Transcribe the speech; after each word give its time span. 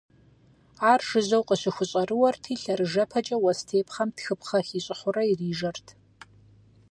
Ар 0.91 1.01
жыжьэу 1.07 1.43
къыщыхущӀэрыуэрти 1.47 2.59
лъэрыжэпэкӀэ 2.61 3.37
уэс 3.39 3.59
тепхъэм 3.67 4.09
тхыпхъэ 4.15 4.59
хищӀыхьурэ 4.67 5.23
ирижэрт. 5.31 5.87